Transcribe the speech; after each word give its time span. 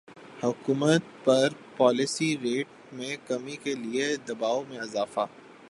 حکومت 0.43 1.01
پر 1.23 1.49
policy 1.77 2.29
rate 2.37 2.93
میں 2.93 3.15
کمی 3.27 3.55
کے 3.63 3.75
لیے 3.75 4.15
دبائو 4.27 4.63
میں 4.69 4.79
اضافہ 4.79 5.25